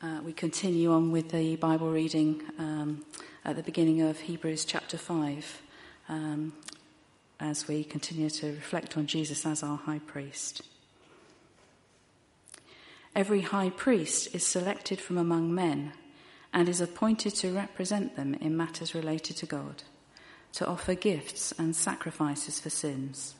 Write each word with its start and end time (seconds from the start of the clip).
Uh, 0.00 0.20
we 0.24 0.32
continue 0.32 0.92
on 0.92 1.10
with 1.10 1.30
the 1.30 1.56
Bible 1.56 1.90
reading 1.90 2.40
um, 2.56 3.04
at 3.44 3.56
the 3.56 3.64
beginning 3.64 4.00
of 4.00 4.20
Hebrews 4.20 4.64
chapter 4.64 4.96
5 4.96 5.62
um, 6.08 6.52
as 7.40 7.66
we 7.66 7.82
continue 7.82 8.30
to 8.30 8.46
reflect 8.46 8.96
on 8.96 9.08
Jesus 9.08 9.44
as 9.44 9.64
our 9.64 9.76
high 9.76 9.98
priest. 9.98 10.62
Every 13.16 13.40
high 13.40 13.70
priest 13.70 14.32
is 14.32 14.46
selected 14.46 15.00
from 15.00 15.18
among 15.18 15.52
men 15.52 15.92
and 16.52 16.68
is 16.68 16.80
appointed 16.80 17.34
to 17.34 17.52
represent 17.52 18.14
them 18.14 18.34
in 18.34 18.56
matters 18.56 18.94
related 18.94 19.36
to 19.38 19.46
God, 19.46 19.82
to 20.52 20.66
offer 20.68 20.94
gifts 20.94 21.52
and 21.58 21.74
sacrifices 21.74 22.60
for 22.60 22.70
sins. 22.70 23.34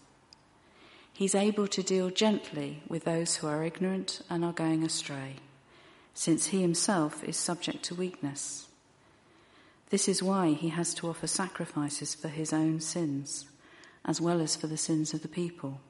He's 1.12 1.36
able 1.36 1.68
to 1.68 1.84
deal 1.84 2.10
gently 2.10 2.82
with 2.88 3.04
those 3.04 3.36
who 3.36 3.46
are 3.46 3.62
ignorant 3.62 4.22
and 4.28 4.44
are 4.44 4.52
going 4.52 4.82
astray 4.82 5.36
since 6.18 6.48
he 6.48 6.60
himself 6.60 7.22
is 7.22 7.36
subject 7.36 7.84
to 7.84 7.94
weakness. 7.94 8.66
This 9.90 10.08
is 10.08 10.20
why 10.20 10.48
he 10.48 10.70
has 10.70 10.92
to 10.94 11.08
offer 11.08 11.28
sacrifices 11.28 12.12
for 12.16 12.26
his 12.26 12.52
own 12.52 12.80
sins, 12.80 13.46
as 14.04 14.20
well 14.20 14.40
as 14.40 14.56
for 14.56 14.66
the 14.66 14.76
sins 14.76 15.14
of 15.14 15.22
the 15.22 15.28
people. 15.28 15.80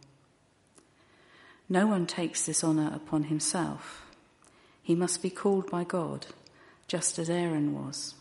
No 1.67 1.87
one 1.87 2.06
takes 2.06 2.45
this 2.45 2.62
honour 2.62 2.93
upon 2.95 3.25
himself. 3.25 4.05
He 4.83 4.95
must 4.95 5.23
be 5.23 5.30
called 5.30 5.70
by 5.70 5.84
God, 5.84 6.27
just 6.89 7.19
as 7.19 7.31
Aaron 7.31 7.73
was. 7.73 8.15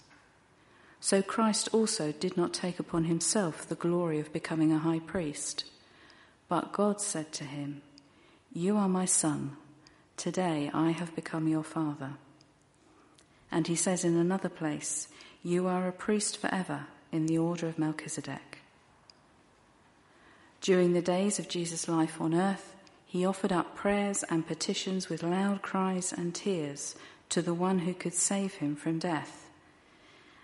So 1.02 1.22
Christ 1.22 1.68
also 1.74 2.14
did 2.14 2.38
not 2.38 2.54
take 2.54 2.80
upon 2.80 3.04
himself 3.04 3.68
the 3.68 3.76
glory 3.76 4.18
of 4.18 4.32
becoming 4.32 4.72
a 4.72 4.80
high 4.80 5.00
priest. 5.00 5.66
But 6.48 6.72
God 6.72 7.02
said 7.02 7.34
to 7.34 7.44
him, 7.44 7.82
You 8.54 8.78
are 8.78 8.88
my 8.88 9.04
son. 9.04 9.58
Today 10.18 10.72
I 10.74 10.92
have 10.92 11.16
become 11.16 11.48
your 11.48 11.64
father. 11.64 12.14
And 13.52 13.68
he 13.68 13.76
says 13.76 14.04
in 14.04 14.18
another 14.18 14.50
place, 14.50 15.08
You 15.44 15.68
are 15.68 15.88
a 15.88 15.92
priest 15.92 16.38
forever 16.38 16.88
in 17.12 17.28
the 17.28 17.38
order 17.38 17.68
of 17.68 17.78
Melchizedek. 17.78 18.58
During 20.60 20.94
the 20.94 21.04
days 21.04 21.38
of 21.38 21.48
Jesus' 21.48 21.88
life 21.88 22.20
on 22.20 22.34
earth, 22.34 22.76
he 23.06 23.28
offered 23.28 23.52
up 23.52 23.76
prayers 23.76 24.24
and 24.24 24.46
petitions 24.46 25.08
with 25.08 25.22
loud 25.22 25.62
cries 25.62 26.12
and 26.12 26.34
tears 26.34 26.96
to 27.30 27.44
the 27.44 27.54
one 27.54 27.80
who 27.80 27.94
could 27.94 28.16
save 28.16 28.56
him 28.56 28.76
from 28.76 28.98
death. 28.98 29.48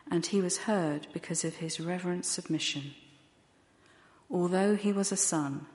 And 0.09 0.27
he 0.27 0.39
was 0.39 0.69
heard 0.69 1.07
because 1.13 1.43
of 1.43 1.55
his 1.55 1.79
reverent 1.79 2.25
submission. 2.25 2.93
Although 4.29 4.75
he 4.75 4.93
was 4.93 5.11
a 5.11 5.17
son, 5.17 5.65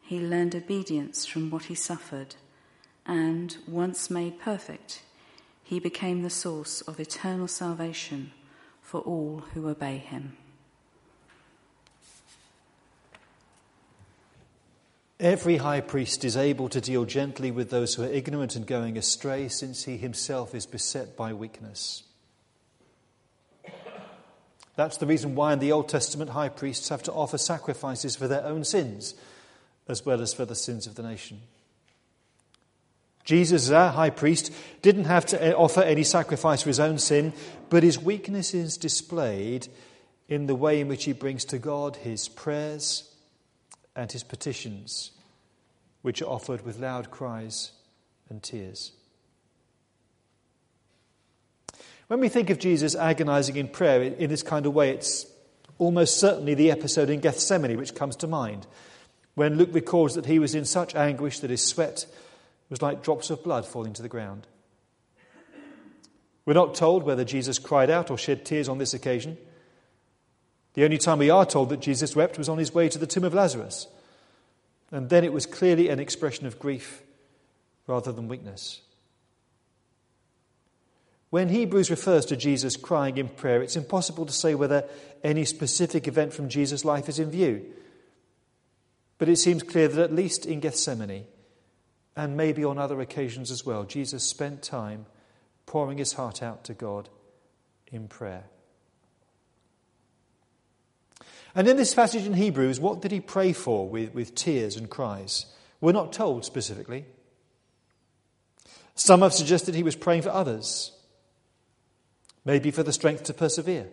he 0.00 0.20
learned 0.20 0.54
obedience 0.54 1.26
from 1.26 1.50
what 1.50 1.64
he 1.64 1.74
suffered 1.74 2.36
and, 3.06 3.56
once 3.66 4.10
made 4.10 4.40
perfect, 4.40 5.02
he 5.62 5.80
became 5.80 6.22
the 6.22 6.30
source 6.30 6.80
of 6.82 7.00
eternal 7.00 7.48
salvation 7.48 8.32
for 8.80 9.00
all 9.00 9.44
who 9.54 9.68
obey 9.68 9.98
him. 9.98 10.36
Every 15.18 15.56
high 15.56 15.80
priest 15.80 16.24
is 16.24 16.36
able 16.36 16.68
to 16.68 16.80
deal 16.80 17.06
gently 17.06 17.50
with 17.50 17.70
those 17.70 17.94
who 17.94 18.02
are 18.02 18.12
ignorant 18.12 18.54
and 18.54 18.66
going 18.66 18.98
astray, 18.98 19.48
since 19.48 19.84
he 19.84 19.96
himself 19.96 20.54
is 20.54 20.66
beset 20.66 21.16
by 21.16 21.32
weakness. 21.32 22.02
That's 24.76 24.98
the 24.98 25.06
reason 25.06 25.34
why 25.34 25.54
in 25.54 25.58
the 25.58 25.72
Old 25.72 25.88
Testament 25.88 26.30
high 26.30 26.50
priests 26.50 26.90
have 26.90 27.02
to 27.04 27.12
offer 27.12 27.38
sacrifices 27.38 28.14
for 28.14 28.28
their 28.28 28.44
own 28.44 28.62
sins, 28.62 29.14
as 29.88 30.04
well 30.04 30.20
as 30.20 30.34
for 30.34 30.44
the 30.44 30.54
sins 30.54 30.86
of 30.86 30.96
the 30.96 31.02
nation. 31.02 31.40
Jesus, 33.26 33.70
our 33.70 33.90
high 33.90 34.10
priest, 34.10 34.52
didn't 34.82 35.04
have 35.04 35.26
to 35.26 35.44
eh, 35.44 35.52
offer 35.52 35.82
any 35.82 36.04
sacrifice 36.04 36.62
for 36.62 36.68
his 36.68 36.80
own 36.80 36.96
sin, 36.96 37.32
but 37.68 37.82
his 37.82 37.98
weakness 37.98 38.54
is 38.54 38.78
displayed 38.78 39.66
in 40.28 40.46
the 40.46 40.54
way 40.54 40.80
in 40.80 40.86
which 40.86 41.04
he 41.04 41.12
brings 41.12 41.44
to 41.46 41.58
God 41.58 41.96
his 41.96 42.28
prayers 42.28 43.12
and 43.96 44.10
his 44.12 44.22
petitions, 44.22 45.10
which 46.02 46.22
are 46.22 46.26
offered 46.26 46.64
with 46.64 46.78
loud 46.78 47.10
cries 47.10 47.72
and 48.30 48.42
tears. 48.42 48.92
When 52.06 52.20
we 52.20 52.28
think 52.28 52.50
of 52.50 52.60
Jesus 52.60 52.94
agonizing 52.94 53.56
in 53.56 53.66
prayer 53.66 54.02
in 54.02 54.30
this 54.30 54.44
kind 54.44 54.66
of 54.66 54.74
way, 54.74 54.90
it's 54.90 55.26
almost 55.78 56.20
certainly 56.20 56.54
the 56.54 56.70
episode 56.70 57.10
in 57.10 57.18
Gethsemane 57.18 57.76
which 57.76 57.96
comes 57.96 58.14
to 58.16 58.28
mind, 58.28 58.68
when 59.34 59.56
Luke 59.56 59.70
records 59.72 60.14
that 60.14 60.26
he 60.26 60.38
was 60.38 60.54
in 60.54 60.64
such 60.64 60.94
anguish 60.94 61.40
that 61.40 61.50
his 61.50 61.66
sweat 61.66 62.06
was 62.68 62.82
like 62.82 63.02
drops 63.02 63.30
of 63.30 63.42
blood 63.42 63.66
falling 63.66 63.92
to 63.94 64.02
the 64.02 64.08
ground. 64.08 64.46
We're 66.44 66.54
not 66.54 66.74
told 66.74 67.02
whether 67.02 67.24
Jesus 67.24 67.58
cried 67.58 67.90
out 67.90 68.10
or 68.10 68.18
shed 68.18 68.44
tears 68.44 68.68
on 68.68 68.78
this 68.78 68.94
occasion. 68.94 69.36
The 70.74 70.84
only 70.84 70.98
time 70.98 71.18
we 71.18 71.30
are 71.30 71.46
told 71.46 71.70
that 71.70 71.80
Jesus 71.80 72.14
wept 72.14 72.38
was 72.38 72.48
on 72.48 72.58
his 72.58 72.72
way 72.72 72.88
to 72.88 72.98
the 72.98 73.06
tomb 73.06 73.24
of 73.24 73.34
Lazarus. 73.34 73.88
And 74.92 75.08
then 75.08 75.24
it 75.24 75.32
was 75.32 75.46
clearly 75.46 75.88
an 75.88 75.98
expression 75.98 76.46
of 76.46 76.58
grief 76.58 77.02
rather 77.86 78.12
than 78.12 78.28
weakness. 78.28 78.80
When 81.30 81.48
Hebrews 81.48 81.90
refers 81.90 82.24
to 82.26 82.36
Jesus 82.36 82.76
crying 82.76 83.18
in 83.18 83.28
prayer, 83.28 83.62
it's 83.62 83.76
impossible 83.76 84.26
to 84.26 84.32
say 84.32 84.54
whether 84.54 84.84
any 85.24 85.44
specific 85.44 86.06
event 86.06 86.32
from 86.32 86.48
Jesus' 86.48 86.84
life 86.84 87.08
is 87.08 87.18
in 87.18 87.30
view. 87.30 87.66
But 89.18 89.28
it 89.28 89.36
seems 89.36 89.62
clear 89.62 89.88
that 89.88 90.02
at 90.02 90.14
least 90.14 90.46
in 90.46 90.60
Gethsemane, 90.60 91.24
and 92.16 92.36
maybe 92.36 92.64
on 92.64 92.78
other 92.78 93.00
occasions 93.00 93.50
as 93.50 93.66
well, 93.66 93.84
Jesus 93.84 94.24
spent 94.24 94.62
time 94.62 95.06
pouring 95.66 95.98
his 95.98 96.14
heart 96.14 96.42
out 96.42 96.64
to 96.64 96.74
God 96.74 97.10
in 97.92 98.08
prayer. 98.08 98.44
And 101.54 101.68
in 101.68 101.76
this 101.76 101.94
passage 101.94 102.26
in 102.26 102.34
Hebrews, 102.34 102.80
what 102.80 103.00
did 103.00 103.12
he 103.12 103.20
pray 103.20 103.52
for 103.52 103.88
with, 103.88 104.14
with 104.14 104.34
tears 104.34 104.76
and 104.76 104.88
cries? 104.88 105.46
We're 105.80 105.92
not 105.92 106.12
told 106.12 106.44
specifically. 106.44 107.04
Some 108.94 109.20
have 109.20 109.34
suggested 109.34 109.74
he 109.74 109.82
was 109.82 109.96
praying 109.96 110.22
for 110.22 110.30
others, 110.30 110.92
maybe 112.44 112.70
for 112.70 112.82
the 112.82 112.92
strength 112.92 113.24
to 113.24 113.34
persevere, 113.34 113.88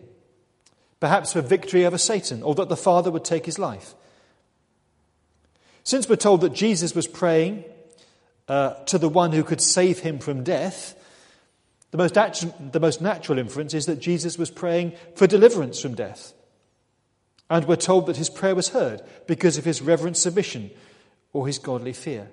perhaps 0.98 1.34
for 1.34 1.42
victory 1.42 1.84
over 1.84 1.98
Satan, 1.98 2.42
or 2.42 2.54
that 2.54 2.70
the 2.70 2.76
Father 2.76 3.10
would 3.10 3.24
take 3.24 3.44
his 3.44 3.58
life. 3.58 3.94
Since 5.82 6.08
we're 6.08 6.16
told 6.16 6.40
that 6.40 6.54
Jesus 6.54 6.94
was 6.94 7.06
praying 7.06 7.64
uh, 8.48 8.74
to 8.84 8.98
the 8.98 9.08
one 9.08 9.32
who 9.32 9.42
could 9.42 9.60
save 9.60 10.00
him 10.00 10.18
from 10.18 10.44
death, 10.44 10.94
the 11.90 11.98
most, 11.98 12.18
actu- 12.18 12.52
the 12.72 12.80
most 12.80 13.00
natural 13.00 13.38
inference 13.38 13.72
is 13.72 13.86
that 13.86 14.00
Jesus 14.00 14.36
was 14.36 14.50
praying 14.50 14.92
for 15.14 15.26
deliverance 15.26 15.80
from 15.80 15.94
death. 15.94 16.32
And 17.48 17.66
we're 17.66 17.76
told 17.76 18.06
that 18.06 18.16
his 18.16 18.30
prayer 18.30 18.54
was 18.54 18.70
heard 18.70 19.02
because 19.26 19.58
of 19.58 19.64
his 19.64 19.80
reverent 19.80 20.16
submission 20.16 20.70
or 21.32 21.46
his 21.46 21.58
godly 21.58 21.92
fear. 21.92 22.30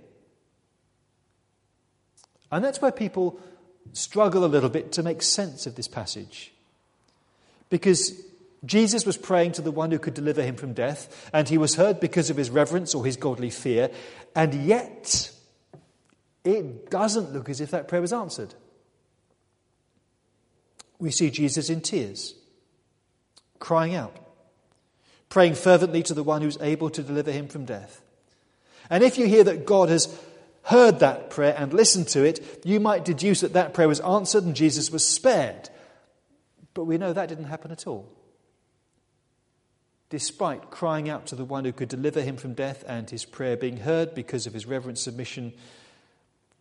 And 2.52 2.64
that's 2.64 2.82
where 2.82 2.92
people 2.92 3.40
struggle 3.94 4.46
a 4.46 4.48
little 4.48 4.70
bit 4.70 4.92
to 4.94 5.04
make 5.04 5.22
sense 5.22 5.66
of 5.66 5.76
this 5.76 5.88
passage. 5.88 6.52
Because 7.70 8.20
Jesus 8.66 9.06
was 9.06 9.18
praying 9.18 9.54
to 9.54 9.62
the 9.62 9.72
one 9.72 9.92
who 9.92 10.00
could 10.00 10.14
deliver 10.14 10.44
him 10.44 10.56
from 10.56 10.74
death, 10.74 11.30
and 11.34 11.48
he 11.48 11.58
was 11.58 11.76
heard 11.76 12.00
because 12.00 12.30
of 12.30 12.38
his 12.38 12.50
reverence 12.50 12.94
or 12.94 13.06
his 13.06 13.18
godly 13.18 13.50
fear, 13.50 13.90
and 14.36 14.54
yet 14.54 15.32
it 16.44 16.90
doesn't 16.90 17.34
look 17.34 17.50
as 17.50 17.62
if 17.62 17.72
that 17.72 17.88
prayer 17.88 18.02
was 18.02 18.14
answered. 18.14 18.54
We 21.00 21.12
see 21.12 21.32
Jesus 21.32 21.70
in 21.70 21.82
tears, 21.82 22.36
crying 23.60 23.96
out, 23.96 24.16
praying 25.30 25.56
fervently 25.56 26.04
to 26.04 26.14
the 26.14 26.24
one 26.24 26.42
who's 26.42 26.60
able 26.62 26.90
to 26.92 27.04
deliver 27.04 27.32
him 27.32 27.48
from 27.48 27.66
death. 27.66 28.02
And 28.90 29.04
if 29.04 29.18
you 29.18 29.26
hear 29.28 29.44
that 29.44 29.66
God 29.66 29.90
has 29.90 30.16
heard 30.64 31.00
that 31.00 31.30
prayer 31.30 31.56
and 31.58 31.74
listened 31.74 32.08
to 32.10 32.24
it, 32.24 32.62
you 32.64 32.80
might 32.80 33.06
deduce 33.06 33.42
that 33.42 33.54
that 33.54 33.74
prayer 33.74 33.88
was 33.88 34.00
answered 34.02 34.44
and 34.44 34.56
Jesus 34.56 34.92
was 34.92 35.06
spared. 35.06 35.70
But 36.74 36.86
we 36.86 36.98
know 36.98 37.14
that 37.14 37.30
didn't 37.30 37.46
happen 37.46 37.72
at 37.72 37.88
all. 37.88 38.08
Despite 40.10 40.70
crying 40.72 41.10
out 41.10 41.26
to 41.28 41.36
the 41.36 41.46
one 41.46 41.66
who 41.66 41.72
could 41.72 41.90
deliver 41.90 42.22
him 42.22 42.38
from 42.38 42.54
death 42.54 42.84
and 42.86 43.10
his 43.10 43.26
prayer 43.26 43.56
being 43.56 43.78
heard 43.78 44.14
because 44.14 44.46
of 44.46 44.54
his 44.54 44.66
reverent 44.66 44.98
submission 45.00 45.54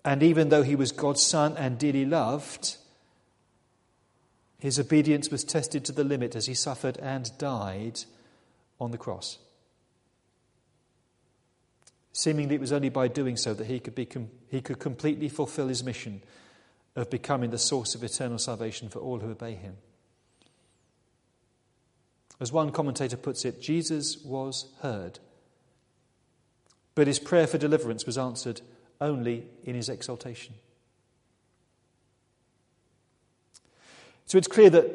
and 0.05 0.23
even 0.23 0.49
though 0.49 0.63
he 0.63 0.77
was 0.77 0.93
God's 0.93 1.23
son 1.23 1.57
and 1.57 1.79
dearly 1.79 2.05
loved, 2.05 2.77
his 4.59 4.79
obedience 4.79 5.31
was 5.31 5.45
tested 5.45 5.85
to 5.85 5.93
the 5.93 6.05
limit 6.05 6.37
as 6.37 6.47
he 6.47 6.55
suffered 6.55 6.99
and 6.99 7.31
died 7.39 8.01
on 8.81 8.91
the 8.91 8.99
cross. 8.99 9.39
Seemingly, 12.13 12.57
it 12.57 12.61
was 12.61 12.73
only 12.73 12.89
by 12.89 13.09
doing 13.09 13.37
so 13.37 13.55
that 13.55 13.67
he 13.67 13.81
could, 13.81 13.95
be 13.95 14.05
com- 14.05 14.31
he 14.51 14.61
could 14.61 14.79
completely 14.79 15.29
fulfill 15.29 15.69
his 15.69 15.85
mission 15.85 16.23
of 16.97 17.09
becoming 17.09 17.51
the 17.51 17.59
source 17.59 17.95
of 17.95 18.03
eternal 18.03 18.39
salvation 18.39 18.89
for 18.89 18.99
all 18.99 19.21
who 19.21 19.31
obey 19.31 19.55
him. 19.55 19.77
As 22.41 22.53
one 22.53 22.73
commentator 22.73 23.17
puts 23.17 23.45
it, 23.45 23.61
Jesus 23.61 24.19
was 24.25 24.67
heard, 24.81 25.19
but 26.95 27.07
his 27.07 27.19
prayer 27.19 27.47
for 27.47 27.59
deliverance 27.59 28.07
was 28.07 28.19
answered 28.19 28.63
only 29.01 29.47
in 29.65 29.75
his 29.75 29.89
exaltation. 29.89 30.55
So 34.27 34.39
it's 34.39 34.49
clear 34.49 34.71
that 34.71 34.87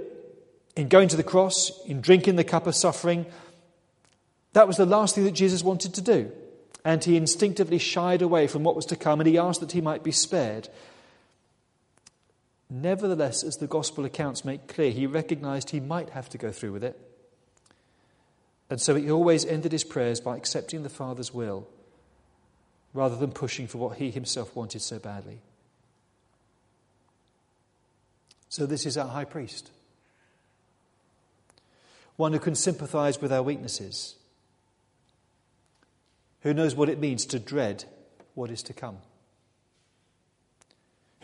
in 0.76 0.88
going 0.88 1.08
to 1.10 1.18
the 1.18 1.24
cross, 1.24 1.72
in 1.86 2.02
drinking 2.02 2.36
the 2.36 2.44
cup 2.44 2.68
of 2.68 2.76
suffering, 2.76 3.26
that 4.54 4.68
was 4.68 4.78
the 4.78 4.86
last 4.86 5.16
thing 5.16 5.26
that 5.26 5.32
Jesus 5.32 5.64
wanted 5.64 5.94
to 5.96 6.02
do. 6.02 6.32
And 6.86 7.04
he 7.04 7.18
instinctively 7.18 7.80
shied 7.80 8.22
away 8.22 8.48
from 8.48 8.64
what 8.64 8.76
was 8.76 8.86
to 8.88 8.96
come 8.96 9.20
and 9.20 9.28
he 9.28 9.38
asked 9.38 9.60
that 9.60 9.72
he 9.72 9.82
might 9.82 10.04
be 10.04 10.12
spared. 10.12 10.70
Nevertheless, 12.70 13.44
as 13.44 13.58
the 13.58 13.68
gospel 13.68 14.06
accounts 14.06 14.46
make 14.46 14.68
clear, 14.68 14.92
he 14.92 15.08
recognized 15.08 15.70
he 15.70 15.80
might 15.80 16.12
have 16.12 16.30
to 16.30 16.38
go 16.38 16.52
through 16.52 16.72
with 16.72 16.84
it. 16.84 17.00
And 18.70 18.80
so 18.80 18.96
he 18.96 19.12
always 19.12 19.46
ended 19.46 19.72
his 19.72 19.84
prayers 19.84 20.20
by 20.20 20.38
accepting 20.38 20.84
the 20.84 20.90
Father's 20.90 21.34
will 21.34 21.68
rather 22.96 23.16
than 23.16 23.32
pushing 23.32 23.68
for 23.68 23.78
what 23.78 23.98
he 23.98 24.10
himself 24.10 24.56
wanted 24.56 24.82
so 24.82 24.98
badly. 24.98 25.42
So, 28.50 28.66
this 28.66 28.86
is 28.86 28.98
our 28.98 29.08
high 29.08 29.26
priest. 29.26 29.70
One 32.16 32.34
who 32.34 32.40
can 32.40 32.56
sympathize 32.56 33.22
with 33.22 33.32
our 33.32 33.44
weaknesses, 33.44 34.16
who 36.42 36.54
knows 36.54 36.74
what 36.74 36.90
it 36.90 37.00
means 37.00 37.26
to 37.28 37.40
dread 37.40 37.84
what 38.34 38.50
is 38.50 38.64
to 38.64 38.74
come 38.74 38.98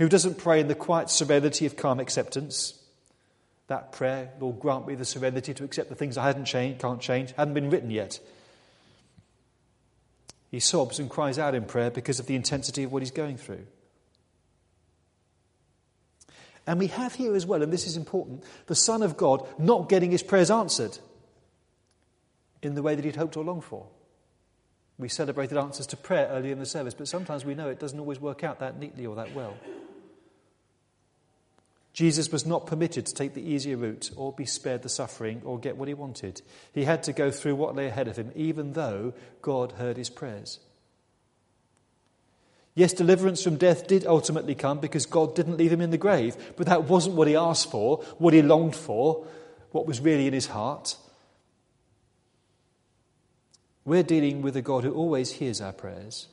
who 0.01 0.09
doesn't 0.09 0.39
pray 0.39 0.59
in 0.59 0.67
the 0.67 0.74
quiet 0.74 1.12
serenity 1.12 1.67
of 1.67 1.75
calm 1.75 2.00
acceptance. 2.00 2.74
That 3.67 3.91
prayer, 3.91 4.31
Lord, 4.39 4.59
grant 4.59 4.88
me 4.88 4.95
the 4.95 5.06
serenity 5.06 5.53
to 5.53 5.63
accept 5.63 5.89
the 5.89 5.95
things 5.95 6.17
I 6.17 6.25
hadn't 6.25 6.45
changed, 6.45 6.81
can't 6.81 7.00
change, 7.00 7.33
hadn't 7.33 7.53
been 7.53 7.69
written 7.69 7.91
yet. 7.91 8.19
He 10.51 10.59
sobs 10.59 11.00
and 11.00 11.09
cries 11.09 11.39
out 11.39 11.56
in 11.56 11.63
prayer 11.63 11.89
because 11.89 12.19
of 12.19 12.27
the 12.27 12.36
intensity 12.36 12.83
of 12.83 12.92
what 12.92 13.01
he's 13.01 13.12
going 13.12 13.38
through. 13.38 13.65
And 16.68 16.77
we 16.77 16.88
have 16.88 17.15
here 17.15 17.36
as 17.36 17.45
well, 17.45 17.63
and 17.63 17.74
this 17.74 17.88
is 17.88 17.98
important, 17.98 18.44
the 18.68 18.75
Son 18.75 19.01
of 19.01 19.18
God 19.18 19.48
not 19.57 19.89
getting 19.89 20.12
his 20.12 20.21
prayers 20.21 20.51
answered 20.51 20.98
in 22.62 22.75
the 22.75 22.83
way 22.83 22.94
that 22.94 23.03
he'd 23.03 23.15
hoped 23.15 23.36
or 23.38 23.44
longed 23.44 23.63
for. 23.63 23.88
We 25.00 25.09
celebrated 25.09 25.57
answers 25.57 25.88
to 25.88 25.98
prayer 25.98 26.27
earlier 26.27 26.51
in 26.51 26.59
the 26.59 26.65
service, 26.65 26.94
but 26.94 27.07
sometimes 27.07 27.44
we 27.44 27.56
know 27.56 27.69
it 27.69 27.80
doesn't 27.80 28.00
always 28.00 28.19
work 28.19 28.44
out 28.44 28.59
that 28.59 28.77
neatly 28.77 29.07
or 29.07 29.15
that 29.15 29.33
well. 29.33 29.57
Jesus 31.93 32.31
was 32.31 32.45
not 32.45 32.67
permitted 32.67 33.05
to 33.05 33.13
take 33.13 33.33
the 33.33 33.41
easier 33.41 33.75
route 33.75 34.11
or 34.15 34.31
be 34.31 34.45
spared 34.45 34.81
the 34.81 34.89
suffering 34.89 35.41
or 35.43 35.59
get 35.59 35.75
what 35.75 35.89
he 35.89 35.93
wanted. 35.93 36.41
He 36.73 36.85
had 36.85 37.03
to 37.03 37.13
go 37.13 37.31
through 37.31 37.55
what 37.55 37.75
lay 37.75 37.88
ahead 37.88 38.07
of 38.07 38.15
him, 38.15 38.31
even 38.33 38.73
though 38.73 39.13
God 39.41 39.73
heard 39.73 39.97
his 39.97 40.09
prayers. 40.09 40.59
Yes, 42.73 42.93
deliverance 42.93 43.43
from 43.43 43.57
death 43.57 43.88
did 43.88 44.05
ultimately 44.05 44.55
come 44.55 44.79
because 44.79 45.05
God 45.05 45.35
didn't 45.35 45.57
leave 45.57 45.73
him 45.73 45.81
in 45.81 45.91
the 45.91 45.97
grave, 45.97 46.38
but 46.55 46.67
that 46.67 46.85
wasn't 46.85 47.15
what 47.15 47.27
he 47.27 47.35
asked 47.35 47.69
for, 47.69 47.97
what 48.17 48.33
he 48.33 48.41
longed 48.41 48.77
for, 48.77 49.27
what 49.71 49.85
was 49.85 49.99
really 49.99 50.27
in 50.27 50.33
his 50.33 50.47
heart. 50.47 50.95
We're 53.83 54.03
dealing 54.03 54.41
with 54.41 54.55
a 54.55 54.61
God 54.61 54.85
who 54.85 54.93
always 54.93 55.31
hears 55.31 55.59
our 55.59 55.73
prayers, 55.73 56.29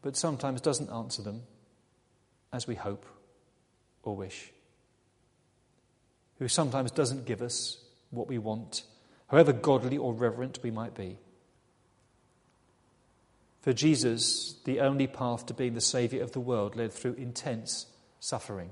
but 0.00 0.16
sometimes 0.16 0.62
doesn't 0.62 0.90
answer 0.90 1.20
them 1.20 1.42
as 2.50 2.66
we 2.66 2.74
hope 2.74 3.04
or 4.02 4.16
wish, 4.16 4.50
who 6.38 6.48
sometimes 6.48 6.90
doesn't 6.90 7.26
give 7.26 7.42
us 7.42 7.78
what 8.10 8.28
we 8.28 8.38
want, 8.38 8.82
however 9.28 9.52
godly 9.52 9.98
or 9.98 10.12
reverent 10.12 10.58
we 10.62 10.70
might 10.70 10.94
be. 10.94 11.18
For 13.60 13.72
Jesus, 13.72 14.54
the 14.64 14.80
only 14.80 15.06
path 15.06 15.46
to 15.46 15.54
being 15.54 15.74
the 15.74 15.80
Saviour 15.80 16.22
of 16.22 16.32
the 16.32 16.40
world 16.40 16.76
led 16.76 16.92
through 16.92 17.14
intense 17.14 17.86
suffering. 18.18 18.70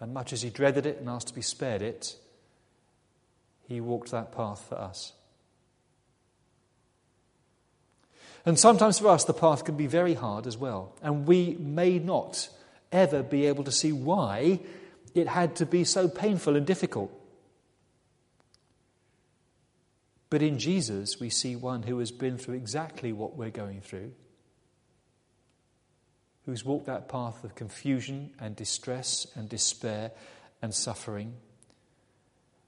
And 0.00 0.12
much 0.12 0.32
as 0.32 0.42
he 0.42 0.50
dreaded 0.50 0.86
it 0.86 0.98
and 0.98 1.08
asked 1.08 1.28
to 1.28 1.34
be 1.34 1.42
spared 1.42 1.82
it, 1.82 2.16
he 3.68 3.80
walked 3.80 4.10
that 4.10 4.32
path 4.32 4.66
for 4.68 4.76
us. 4.76 5.12
And 8.44 8.58
sometimes 8.58 8.98
for 8.98 9.08
us, 9.08 9.24
the 9.24 9.32
path 9.32 9.64
can 9.64 9.76
be 9.76 9.88
very 9.88 10.14
hard 10.14 10.46
as 10.46 10.56
well. 10.56 10.92
And 11.02 11.26
we 11.26 11.56
may 11.58 11.98
not 11.98 12.48
ever 12.96 13.22
be 13.22 13.46
able 13.46 13.64
to 13.64 13.72
see 13.72 13.92
why 13.92 14.60
it 15.14 15.28
had 15.28 15.56
to 15.56 15.66
be 15.66 15.84
so 15.84 16.08
painful 16.08 16.56
and 16.56 16.66
difficult. 16.66 17.12
But 20.28 20.42
in 20.42 20.58
Jesus, 20.58 21.20
we 21.20 21.30
see 21.30 21.54
one 21.54 21.84
who 21.84 21.98
has 22.00 22.10
been 22.10 22.36
through 22.36 22.56
exactly 22.56 23.12
what 23.12 23.36
we're 23.36 23.50
going 23.50 23.80
through, 23.80 24.12
who's 26.44 26.64
walked 26.64 26.86
that 26.86 27.08
path 27.08 27.44
of 27.44 27.54
confusion 27.54 28.30
and 28.40 28.56
distress 28.56 29.26
and 29.36 29.48
despair 29.48 30.10
and 30.60 30.74
suffering, 30.74 31.34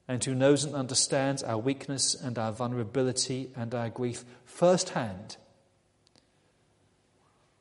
and 0.06 0.24
who 0.24 0.34
knows 0.34 0.64
and 0.64 0.74
understands 0.74 1.42
our 1.42 1.58
weakness 1.58 2.14
and 2.14 2.38
our 2.38 2.52
vulnerability 2.52 3.50
and 3.56 3.74
our 3.74 3.90
grief 3.90 4.24
firsthand. 4.44 5.36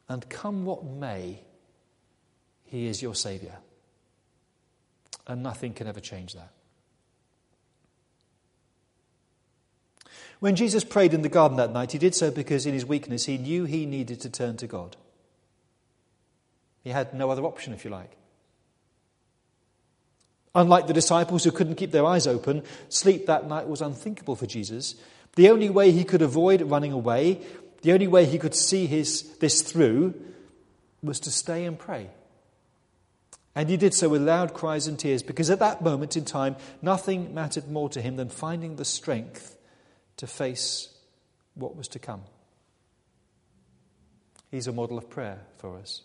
And 0.08 0.30
come 0.30 0.64
what 0.64 0.86
may, 0.86 1.42
he 2.68 2.88
is 2.88 3.02
your 3.02 3.16
Saviour. 3.16 3.56
And 5.26 5.44
nothing 5.44 5.74
can 5.74 5.88
ever 5.88 6.00
change 6.00 6.34
that. 6.34 6.52
When 10.40 10.56
Jesus 10.56 10.84
prayed 10.84 11.14
in 11.14 11.24
the 11.24 11.30
garden 11.30 11.58
that 11.58 11.74
night, 11.74 11.92
he 11.92 11.98
did 11.98 12.14
so 12.14 12.30
because 12.30 12.66
in 12.66 12.74
his 12.74 12.86
weakness 12.86 13.26
he 13.26 13.38
knew 13.38 13.66
he 13.66 13.86
needed 13.86 14.22
to 14.22 14.30
turn 14.30 14.56
to 14.58 14.68
God. 14.68 14.96
He 16.84 16.92
had 16.92 17.14
no 17.14 17.30
other 17.32 17.44
option, 17.44 17.74
if 17.74 17.84
you 17.84 17.92
like. 17.92 18.12
Unlike 20.54 20.88
the 20.88 20.94
disciples 20.94 21.44
who 21.44 21.52
couldn't 21.52 21.76
keep 21.76 21.92
their 21.92 22.06
eyes 22.06 22.28
open, 22.28 22.64
sleep 22.90 23.26
that 23.26 23.48
night 23.48 23.68
was 23.68 23.82
unthinkable 23.82 24.36
for 24.36 24.46
Jesus. 24.46 24.96
The 25.36 25.50
only 25.50 25.70
way 25.70 25.92
he 25.92 26.04
could 26.04 26.22
avoid 26.22 26.62
running 26.62 26.92
away, 26.92 27.42
the 27.82 27.94
only 27.94 28.08
way 28.08 28.26
he 28.26 28.40
could 28.40 28.56
see 28.56 28.86
his, 28.86 29.38
this 29.38 29.62
through, 29.62 30.14
was 31.04 31.20
to 31.22 31.32
stay 31.32 31.66
and 31.66 31.78
pray. 31.78 32.10
And 33.58 33.72
he 33.72 33.76
did 33.76 33.96
so 33.96 34.08
with 34.08 34.22
loud 34.22 34.54
cries 34.54 34.86
and 34.86 35.00
tears 35.00 35.24
because 35.24 35.50
at 35.50 35.58
that 35.58 35.82
moment 35.82 36.16
in 36.16 36.26
time, 36.26 36.58
nothing 36.80 37.34
mattered 37.34 37.68
more 37.68 37.90
to 37.90 38.00
him 38.00 38.16
than 38.16 38.30
finding 38.30 38.76
the 38.76 38.86
strength 38.86 39.58
to 40.18 40.28
face 40.28 40.90
what 41.56 41.76
was 41.76 41.88
to 41.88 41.98
come. 41.98 42.22
He's 44.52 44.68
a 44.68 44.72
model 44.72 44.96
of 44.96 45.10
prayer 45.10 45.40
for 45.58 45.76
us. 45.76 46.04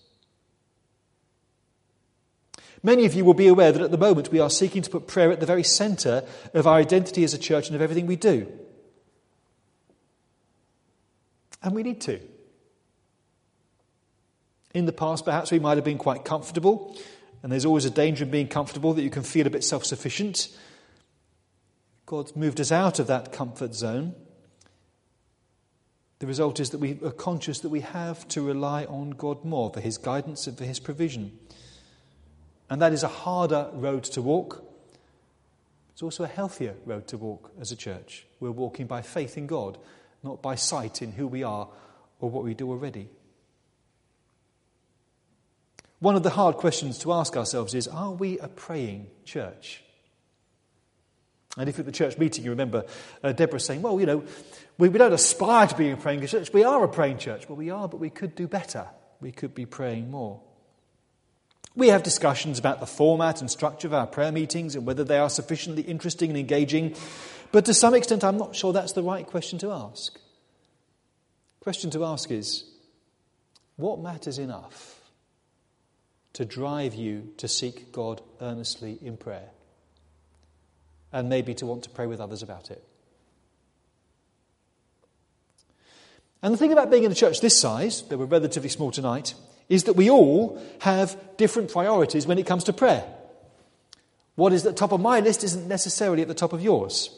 Many 2.83 3.05
of 3.05 3.13
you 3.13 3.23
will 3.23 3.35
be 3.35 3.49
aware 3.49 3.71
that 3.71 3.83
at 3.83 3.91
the 3.91 3.99
moment 3.99 4.33
we 4.33 4.41
are 4.41 4.49
seeking 4.49 4.81
to 4.81 4.89
put 4.89 5.07
prayer 5.07 5.31
at 5.31 5.39
the 5.39 5.45
very 5.45 5.63
centre 5.63 6.25
of 6.55 6.67
our 6.67 6.79
identity 6.79 7.23
as 7.23 7.35
a 7.35 7.39
church 7.39 7.67
and 7.67 7.77
of 7.77 7.83
everything 7.83 8.07
we 8.07 8.17
do. 8.17 8.51
And 11.63 11.75
we 11.75 11.83
need 11.83 12.01
to. 12.01 12.19
In 14.73 14.87
the 14.87 14.93
past, 14.93 15.27
perhaps 15.27 15.51
we 15.51 15.59
might 15.59 15.77
have 15.77 15.85
been 15.85 15.99
quite 15.99 16.25
comfortable 16.25 16.97
and 17.43 17.51
there's 17.51 17.65
always 17.65 17.85
a 17.85 17.91
danger 17.91 18.25
in 18.25 18.31
being 18.31 18.49
comfortable 18.49 18.93
that 18.95 19.03
you 19.03 19.11
can 19.11 19.23
feel 19.23 19.47
a 19.47 19.51
bit 19.51 19.65
self 19.65 19.85
sufficient. 19.85 20.49
God's 22.07 22.37
moved 22.37 22.61
us 22.61 22.71
out 22.71 22.99
of 22.99 23.07
that 23.09 23.33
comfort 23.33 23.75
zone. 23.75 24.15
The 26.19 26.27
result 26.27 26.61
is 26.61 26.71
that 26.71 26.79
we 26.79 26.99
are 27.05 27.11
conscious 27.11 27.61
that 27.61 27.71
we 27.71 27.81
have 27.81 28.29
to 28.29 28.43
rely 28.43 28.85
on 28.85 29.11
God 29.11 29.45
more 29.45 29.71
for 29.71 29.81
His 29.81 29.99
guidance 29.99 30.47
and 30.47 30.57
for 30.57 30.65
His 30.65 30.79
provision. 30.79 31.37
And 32.71 32.81
that 32.81 32.93
is 32.93 33.03
a 33.03 33.09
harder 33.09 33.69
road 33.73 34.05
to 34.05 34.23
walk. 34.23 34.65
It's 35.93 36.03
also 36.03 36.25
a 36.25 36.29
healthier 36.29 36.75
road 36.87 37.09
to 37.09 37.19
walk 37.19 37.51
as 37.61 37.73
a 37.73 37.77
church. 37.77 38.25
We're 38.41 38.53
walking 38.53 38.87
by 38.87 39.03
faith 39.03 39.37
in 39.37 39.47
God, 39.47 39.79
not 40.23 40.41
by 40.41 40.55
sight 40.55 41.03
in 41.03 41.13
who 41.13 41.27
we 41.27 41.43
are 41.43 41.69
or 42.21 42.31
what 42.31 42.45
we 42.45 42.55
do 42.55 42.71
already. 42.71 43.09
One 46.03 46.17
of 46.17 46.25
the 46.25 46.31
hard 46.31 46.57
questions 46.57 46.99
to 46.99 47.13
ask 47.13 47.37
ourselves 47.37 47.75
is 47.75 47.87
Are 47.87 48.11
we 48.11 48.37
a 48.41 48.49
praying 48.49 49.07
church? 49.25 49.85
And 51.57 51.69
if 51.69 51.79
at 51.79 51.87
the 51.87 51.93
church 51.93 52.19
meeting 52.19 52.45
you 52.45 52.51
remember 52.51 52.87
uh, 53.23 53.31
Deborah 53.31 53.61
saying, 53.61 53.83
Well, 53.83 54.01
you 54.01 54.07
know, 54.07 54.25
we, 54.79 54.89
we 54.89 54.99
don't 54.99 55.13
aspire 55.13 55.69
to 55.69 55.77
be 55.77 55.91
a 55.91 55.97
praying 55.97 56.27
church. 56.27 56.53
We 56.53 56.65
are 56.65 56.83
a 56.83 56.89
praying 56.89 57.19
church. 57.19 57.49
Well, 57.49 57.55
we 57.55 57.71
are, 57.71 57.87
but 57.87 58.01
we 58.01 58.11
could 58.11 58.35
do 58.35 58.49
better. 58.49 58.89
We 59.21 59.31
could 59.31 59.55
be 59.55 59.65
praying 59.65 60.11
more. 60.11 60.41
We 61.77 61.87
have 61.89 62.03
discussions 62.03 62.59
about 62.59 62.81
the 62.81 62.87
format 62.87 63.41
and 63.41 63.49
structure 63.49 63.87
of 63.87 63.95
our 63.95 64.09
prayer 64.09 64.33
meetings 64.33 64.75
and 64.75 64.85
whether 64.85 65.05
they 65.05 65.19
are 65.19 65.31
sufficiently 65.31 65.83
interesting 65.83 66.31
and 66.31 66.39
engaging. 66.39 66.97
But 67.53 67.67
to 67.67 67.75
some 67.75 67.95
extent, 67.95 68.25
I'm 68.25 68.39
not 68.39 68.57
sure 68.57 68.73
that's 68.73 68.95
the 68.95 69.05
right 69.05 69.25
question 69.25 69.61
to 69.61 69.71
ask. 69.71 70.19
Question 71.61 71.91
to 71.91 72.05
ask 72.05 72.29
is 72.33 72.65
what 73.77 74.01
matters 74.01 74.41
enough 74.41 74.99
to 76.35 76.45
drive 76.45 76.95
you 76.95 77.33
to 77.37 77.49
seek 77.49 77.93
God 77.93 78.23
earnestly 78.41 78.99
in 79.03 79.17
prayer 79.17 79.51
and 81.13 81.29
maybe 81.29 81.55
to 81.55 81.67
want 81.67 81.85
to 81.85 81.91
pray 81.91 82.07
with 82.07 82.21
others 82.21 82.43
about 82.43 82.71
it. 82.71 82.83
And 86.43 86.53
the 86.53 86.59
thing 86.59 86.73
about 86.73 86.91
being 86.91 87.05
in 87.05 87.13
a 87.13 87.15
church 87.15 87.41
this 87.41 87.59
size, 87.59 88.03
that 88.09 88.19
we're 88.19 88.25
relatively 88.25 88.69
small 88.69 88.91
tonight, 88.91 89.35
is 89.69 89.85
that 89.85 89.95
we 89.95 90.11
all 90.11 90.61
have 90.81 91.17
different 91.37 91.71
priorities 91.71 92.27
when 92.27 92.39
it 92.39 92.47
comes 92.47 92.65
to 92.65 92.73
prayer. 92.73 93.05
What 94.35 94.53
is 94.53 94.67
at 94.67 94.73
the 94.73 94.79
top 94.79 94.93
of 94.93 95.01
my 95.01 95.21
list 95.21 95.45
isn't 95.45 95.69
necessarily 95.69 96.23
at 96.23 96.29
the 96.29 96.35
top 96.35 96.53
of 96.53 96.63
yours. 96.63 97.11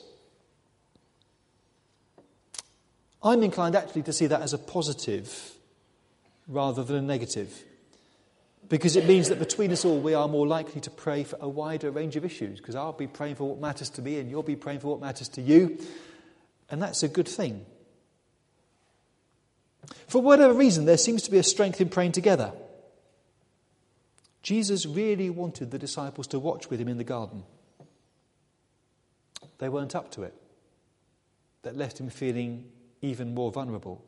I'm 3.23 3.43
inclined 3.43 3.77
actually 3.77 4.03
to 4.03 4.13
see 4.13 4.27
that 4.27 4.43
as 4.43 4.53
a 4.53 4.59
positive 4.59 5.53
rather 6.47 6.85
than 6.85 6.97
a 6.97 7.03
negative. 7.03 7.65
Because 8.69 8.97
it 8.97 9.07
means 9.07 9.29
that 9.29 9.39
between 9.39 9.71
us 9.73 9.85
all, 9.85 10.01
we 10.01 10.15
are 10.15 10.27
more 10.27 10.47
likely 10.47 10.81
to 10.83 10.91
pray 10.91 11.25
for 11.25 11.37
a 11.41 11.49
wider 11.49 11.91
range 11.91 12.17
of 12.17 12.25
issues. 12.25 12.59
Because 12.59 12.75
I'll 12.75 12.93
be 12.93 13.07
praying 13.07 13.37
for 13.37 13.49
what 13.49 13.61
matters 13.61 13.91
to 13.91 14.03
me, 14.03 14.19
and 14.19 14.31
you'll 14.31 14.43
be 14.43 14.57
praying 14.57 14.81
for 14.81 14.89
what 14.89 15.01
matters 15.01 15.29
to 15.31 15.43
you. 15.43 15.79
And 16.71 16.83
that's 16.83 17.03
a 17.03 17.09
good 17.09 17.29
thing. 17.29 17.67
For 20.09 20.23
whatever 20.23 20.55
reason, 20.55 20.87
there 20.87 20.97
seems 20.97 21.23
to 21.23 21.31
be 21.31 21.39
a 21.39 21.43
strength 21.43 21.81
in 21.81 21.89
praying 21.91 22.13
together. 22.13 22.53
Jesus 24.43 24.87
really 24.87 25.31
wanted 25.31 25.71
the 25.71 25.79
disciples 25.79 26.27
to 26.29 26.39
watch 26.39 26.71
with 26.71 26.81
him 26.81 26.89
in 26.89 26.99
the 26.99 27.05
garden. 27.05 27.45
They 29.59 29.69
weren't 29.69 29.95
up 29.95 30.11
to 30.13 30.23
it. 30.23 30.35
That 31.63 31.77
left 31.77 31.99
him 31.99 32.11
feeling 32.11 32.67
even 33.01 33.35
more 33.35 33.51
vulnerable. 33.51 34.05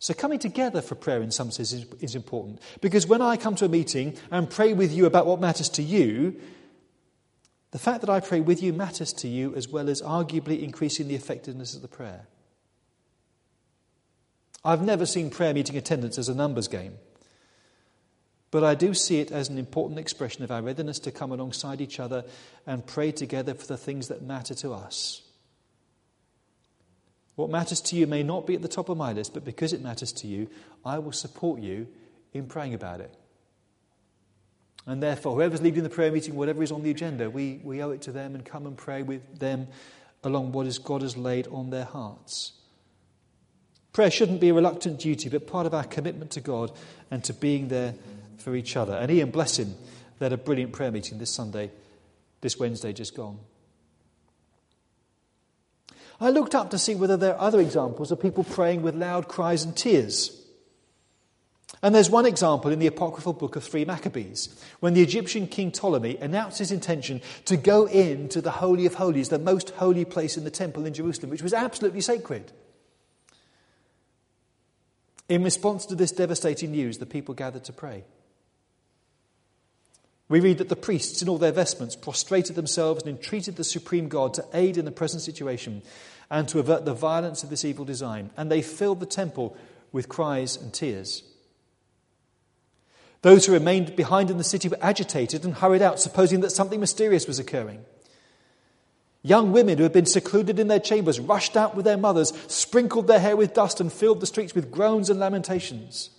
So, 0.00 0.14
coming 0.14 0.38
together 0.38 0.80
for 0.80 0.94
prayer 0.94 1.20
in 1.20 1.30
some 1.30 1.50
sense 1.50 1.74
is, 1.74 1.84
is, 2.00 2.14
important. 2.14 2.60
Because 2.80 3.06
when 3.06 3.20
I 3.20 3.36
come 3.36 3.54
to 3.56 3.66
a 3.66 3.68
meeting 3.68 4.16
and 4.30 4.48
pray 4.48 4.72
with 4.72 4.92
you 4.92 5.04
about 5.04 5.26
what 5.26 5.40
matters 5.40 5.68
to 5.70 5.82
you, 5.82 6.40
the 7.72 7.78
fact 7.78 8.00
that 8.00 8.08
I 8.08 8.20
pray 8.20 8.40
with 8.40 8.62
you 8.62 8.72
matters 8.72 9.12
to 9.12 9.28
you 9.28 9.54
as 9.54 9.68
well 9.68 9.90
as 9.90 10.00
arguably 10.00 10.62
increasing 10.62 11.06
the 11.06 11.14
effectiveness 11.14 11.74
of 11.74 11.82
the 11.82 11.88
prayer. 11.88 12.26
I've 14.64 14.82
never 14.82 15.04
seen 15.04 15.28
prayer 15.28 15.52
meeting 15.52 15.76
attendance 15.76 16.16
as 16.16 16.30
a 16.30 16.34
numbers 16.34 16.66
game. 16.66 16.94
But 18.50 18.64
I 18.64 18.74
do 18.74 18.94
see 18.94 19.20
it 19.20 19.30
as 19.30 19.50
an 19.50 19.58
important 19.58 19.98
expression 19.98 20.42
of 20.44 20.50
our 20.50 20.62
readiness 20.62 20.98
to 21.00 21.12
come 21.12 21.30
alongside 21.30 21.82
each 21.82 22.00
other 22.00 22.24
and 22.66 22.86
pray 22.86 23.12
together 23.12 23.52
for 23.52 23.66
the 23.66 23.76
things 23.76 24.08
that 24.08 24.22
matter 24.22 24.54
to 24.54 24.72
us. 24.72 25.20
What 27.40 27.48
matters 27.48 27.80
to 27.80 27.96
you 27.96 28.06
may 28.06 28.22
not 28.22 28.46
be 28.46 28.54
at 28.54 28.60
the 28.60 28.68
top 28.68 28.90
of 28.90 28.98
my 28.98 29.14
list, 29.14 29.32
but 29.32 29.46
because 29.46 29.72
it 29.72 29.80
matters 29.80 30.12
to 30.12 30.26
you, 30.26 30.46
I 30.84 30.98
will 30.98 31.10
support 31.10 31.58
you 31.58 31.86
in 32.34 32.44
praying 32.44 32.74
about 32.74 33.00
it. 33.00 33.14
And 34.84 35.02
therefore, 35.02 35.36
whoever's 35.36 35.62
leading 35.62 35.82
the 35.82 35.88
prayer 35.88 36.12
meeting, 36.12 36.34
whatever 36.34 36.62
is 36.62 36.70
on 36.70 36.82
the 36.82 36.90
agenda, 36.90 37.30
we, 37.30 37.58
we 37.64 37.82
owe 37.82 37.92
it 37.92 38.02
to 38.02 38.12
them 38.12 38.34
and 38.34 38.44
come 38.44 38.66
and 38.66 38.76
pray 38.76 39.02
with 39.02 39.38
them 39.38 39.68
along 40.22 40.52
what 40.52 40.66
is 40.66 40.78
God 40.78 41.00
has 41.00 41.16
laid 41.16 41.46
on 41.46 41.70
their 41.70 41.86
hearts. 41.86 42.52
Prayer 43.94 44.10
shouldn't 44.10 44.42
be 44.42 44.50
a 44.50 44.54
reluctant 44.54 44.98
duty, 44.98 45.30
but 45.30 45.46
part 45.46 45.64
of 45.64 45.72
our 45.72 45.84
commitment 45.84 46.32
to 46.32 46.42
God 46.42 46.70
and 47.10 47.24
to 47.24 47.32
being 47.32 47.68
there 47.68 47.94
for 48.36 48.54
each 48.54 48.76
other. 48.76 48.92
And 48.92 49.10
Ian, 49.10 49.30
bless 49.30 49.58
him, 49.58 49.76
had 50.20 50.34
a 50.34 50.36
brilliant 50.36 50.72
prayer 50.72 50.92
meeting 50.92 51.16
this 51.16 51.30
Sunday, 51.30 51.70
this 52.42 52.58
Wednesday 52.58 52.92
just 52.92 53.16
gone. 53.16 53.38
I 56.20 56.30
looked 56.30 56.54
up 56.54 56.70
to 56.70 56.78
see 56.78 56.94
whether 56.94 57.16
there 57.16 57.34
are 57.34 57.40
other 57.40 57.60
examples 57.60 58.12
of 58.12 58.20
people 58.20 58.44
praying 58.44 58.82
with 58.82 58.94
loud 58.94 59.26
cries 59.26 59.64
and 59.64 59.74
tears. 59.74 60.36
And 61.82 61.94
there's 61.94 62.10
one 62.10 62.26
example 62.26 62.70
in 62.70 62.78
the 62.78 62.88
apocryphal 62.88 63.32
book 63.32 63.56
of 63.56 63.64
3 63.64 63.86
Maccabees, 63.86 64.54
when 64.80 64.92
the 64.92 65.02
Egyptian 65.02 65.46
king 65.46 65.70
Ptolemy 65.70 66.18
announced 66.18 66.58
his 66.58 66.72
intention 66.72 67.22
to 67.46 67.56
go 67.56 67.86
into 67.86 68.42
the 68.42 68.50
Holy 68.50 68.84
of 68.84 68.94
Holies, 68.94 69.30
the 69.30 69.38
most 69.38 69.70
holy 69.70 70.04
place 70.04 70.36
in 70.36 70.44
the 70.44 70.50
temple 70.50 70.84
in 70.84 70.92
Jerusalem, 70.92 71.30
which 71.30 71.42
was 71.42 71.54
absolutely 71.54 72.02
sacred. 72.02 72.52
In 75.30 75.42
response 75.42 75.86
to 75.86 75.94
this 75.94 76.12
devastating 76.12 76.72
news, 76.72 76.98
the 76.98 77.06
people 77.06 77.34
gathered 77.34 77.64
to 77.64 77.72
pray. 77.72 78.04
We 80.30 80.38
read 80.38 80.58
that 80.58 80.68
the 80.68 80.76
priests, 80.76 81.22
in 81.22 81.28
all 81.28 81.38
their 81.38 81.50
vestments, 81.50 81.96
prostrated 81.96 82.54
themselves 82.54 83.02
and 83.02 83.10
entreated 83.10 83.56
the 83.56 83.64
supreme 83.64 84.08
God 84.08 84.32
to 84.34 84.46
aid 84.54 84.76
in 84.76 84.84
the 84.84 84.92
present 84.92 85.22
situation 85.22 85.82
and 86.30 86.48
to 86.48 86.60
avert 86.60 86.84
the 86.84 86.94
violence 86.94 87.42
of 87.42 87.50
this 87.50 87.64
evil 87.64 87.84
design. 87.84 88.30
And 88.36 88.48
they 88.48 88.62
filled 88.62 89.00
the 89.00 89.06
temple 89.06 89.56
with 89.90 90.08
cries 90.08 90.56
and 90.56 90.72
tears. 90.72 91.24
Those 93.22 93.44
who 93.44 93.52
remained 93.52 93.96
behind 93.96 94.30
in 94.30 94.38
the 94.38 94.44
city 94.44 94.68
were 94.68 94.78
agitated 94.80 95.44
and 95.44 95.54
hurried 95.54 95.82
out, 95.82 95.98
supposing 95.98 96.40
that 96.40 96.50
something 96.50 96.78
mysterious 96.78 97.26
was 97.26 97.40
occurring. 97.40 97.84
Young 99.22 99.50
women 99.50 99.78
who 99.78 99.82
had 99.82 99.92
been 99.92 100.06
secluded 100.06 100.60
in 100.60 100.68
their 100.68 100.78
chambers 100.78 101.18
rushed 101.18 101.56
out 101.56 101.74
with 101.74 101.84
their 101.84 101.98
mothers, 101.98 102.32
sprinkled 102.46 103.08
their 103.08 103.18
hair 103.18 103.36
with 103.36 103.52
dust, 103.52 103.80
and 103.80 103.92
filled 103.92 104.20
the 104.20 104.26
streets 104.26 104.54
with 104.54 104.70
groans 104.70 105.10
and 105.10 105.18
lamentations. 105.18 106.10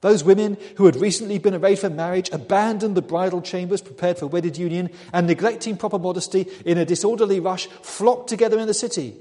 Those 0.00 0.24
women 0.24 0.56
who 0.76 0.86
had 0.86 0.96
recently 0.96 1.38
been 1.38 1.54
arrayed 1.54 1.78
for 1.78 1.90
marriage 1.90 2.30
abandoned 2.32 2.96
the 2.96 3.02
bridal 3.02 3.42
chambers 3.42 3.82
prepared 3.82 4.18
for 4.18 4.26
wedded 4.26 4.56
union 4.56 4.90
and, 5.12 5.26
neglecting 5.26 5.76
proper 5.76 5.98
modesty, 5.98 6.46
in 6.64 6.78
a 6.78 6.86
disorderly 6.86 7.38
rush, 7.38 7.66
flocked 7.66 8.28
together 8.28 8.58
in 8.58 8.66
the 8.66 8.74
city. 8.74 9.14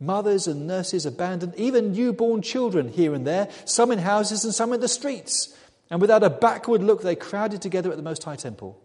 Mothers 0.00 0.48
and 0.48 0.66
nurses 0.66 1.06
abandoned 1.06 1.54
even 1.56 1.92
newborn 1.92 2.42
children 2.42 2.88
here 2.88 3.14
and 3.14 3.26
there, 3.26 3.48
some 3.64 3.92
in 3.92 4.00
houses 4.00 4.44
and 4.44 4.52
some 4.52 4.72
in 4.72 4.80
the 4.80 4.88
streets. 4.88 5.54
And 5.90 6.00
without 6.00 6.24
a 6.24 6.30
backward 6.30 6.82
look, 6.82 7.02
they 7.02 7.16
crowded 7.16 7.62
together 7.62 7.90
at 7.90 7.96
the 7.96 8.02
Most 8.02 8.24
High 8.24 8.36
Temple. 8.36 8.80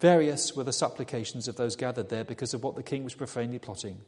Various 0.00 0.56
were 0.56 0.64
the 0.64 0.72
supplications 0.72 1.46
of 1.46 1.56
those 1.56 1.76
gathered 1.76 2.08
there 2.08 2.24
because 2.24 2.54
of 2.54 2.64
what 2.64 2.74
the 2.74 2.82
king 2.82 3.04
was 3.04 3.14
profanely 3.14 3.60
plotting. 3.60 4.00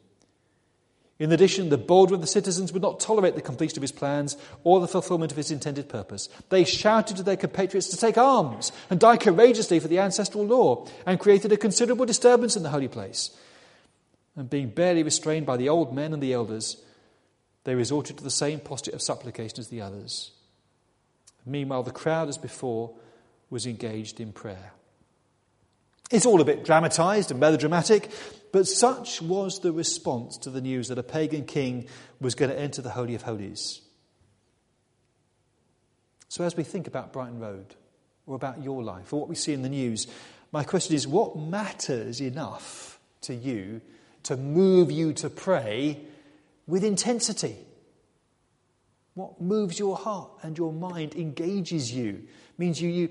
In 1.18 1.30
addition, 1.30 1.68
the 1.68 1.78
bolder 1.78 2.14
of 2.14 2.20
the 2.20 2.26
citizens 2.26 2.72
would 2.72 2.82
not 2.82 2.98
tolerate 2.98 3.36
the 3.36 3.40
completion 3.40 3.78
of 3.78 3.82
his 3.82 3.92
plans 3.92 4.36
or 4.64 4.80
the 4.80 4.88
fulfillment 4.88 5.30
of 5.30 5.36
his 5.36 5.52
intended 5.52 5.88
purpose. 5.88 6.28
They 6.48 6.64
shouted 6.64 7.16
to 7.16 7.22
their 7.22 7.36
compatriots 7.36 7.88
to 7.88 7.96
take 7.96 8.18
arms 8.18 8.72
and 8.90 8.98
die 8.98 9.16
courageously 9.16 9.78
for 9.78 9.86
the 9.86 10.00
ancestral 10.00 10.44
law 10.44 10.86
and 11.06 11.20
created 11.20 11.52
a 11.52 11.56
considerable 11.56 12.04
disturbance 12.04 12.56
in 12.56 12.64
the 12.64 12.70
holy 12.70 12.88
place. 12.88 13.30
And 14.36 14.50
being 14.50 14.70
barely 14.70 15.04
restrained 15.04 15.46
by 15.46 15.56
the 15.56 15.68
old 15.68 15.94
men 15.94 16.12
and 16.12 16.20
the 16.20 16.32
elders, 16.32 16.82
they 17.62 17.76
resorted 17.76 18.18
to 18.18 18.24
the 18.24 18.30
same 18.30 18.58
posture 18.58 18.90
of 18.90 19.00
supplication 19.00 19.60
as 19.60 19.68
the 19.68 19.80
others. 19.80 20.32
Meanwhile, 21.46 21.84
the 21.84 21.92
crowd, 21.92 22.28
as 22.28 22.38
before, 22.38 22.90
was 23.50 23.66
engaged 23.66 24.18
in 24.18 24.32
prayer. 24.32 24.72
It's 26.10 26.26
all 26.26 26.40
a 26.40 26.44
bit 26.44 26.64
dramatized 26.64 27.30
and 27.30 27.38
melodramatic, 27.38 28.10
but 28.54 28.68
such 28.68 29.20
was 29.20 29.58
the 29.58 29.72
response 29.72 30.38
to 30.38 30.48
the 30.48 30.60
news 30.60 30.86
that 30.86 30.96
a 30.96 31.02
pagan 31.02 31.44
king 31.44 31.88
was 32.20 32.36
going 32.36 32.52
to 32.52 32.56
enter 32.56 32.80
the 32.80 32.90
Holy 32.90 33.16
of 33.16 33.22
Holies. 33.22 33.80
So, 36.28 36.44
as 36.44 36.56
we 36.56 36.62
think 36.62 36.86
about 36.86 37.12
Brighton 37.12 37.40
Road, 37.40 37.74
or 38.28 38.36
about 38.36 38.62
your 38.62 38.84
life, 38.84 39.12
or 39.12 39.18
what 39.18 39.28
we 39.28 39.34
see 39.34 39.54
in 39.54 39.62
the 39.62 39.68
news, 39.68 40.06
my 40.52 40.62
question 40.62 40.94
is 40.94 41.04
what 41.04 41.36
matters 41.36 42.20
enough 42.20 43.00
to 43.22 43.34
you 43.34 43.80
to 44.22 44.36
move 44.36 44.92
you 44.92 45.12
to 45.14 45.28
pray 45.28 45.98
with 46.68 46.84
intensity? 46.84 47.56
What 49.14 49.40
moves 49.40 49.80
your 49.80 49.96
heart 49.96 50.30
and 50.42 50.56
your 50.56 50.72
mind, 50.72 51.16
engages 51.16 51.92
you, 51.92 52.22
means 52.56 52.80
you, 52.80 52.88
you, 52.88 53.08